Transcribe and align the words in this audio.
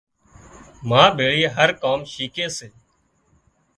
ما 0.89 1.01
ڀيۯي 1.17 1.45
هر 1.55 1.69
ڪام 1.83 1.99
شِيکي 2.13 2.47
سي 2.57 2.67